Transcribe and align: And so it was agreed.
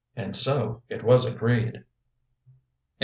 And 0.15 0.35
so 0.35 0.81
it 0.89 1.03
was 1.03 1.31
agreed. 1.31 1.83